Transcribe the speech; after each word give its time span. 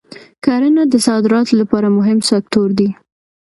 کرنه 0.45 0.83
د 0.89 0.93
صادراتو 1.07 1.53
لپاره 1.61 1.87
مهم 1.97 2.19
سکتور 2.29 2.69
دی. 2.79 2.89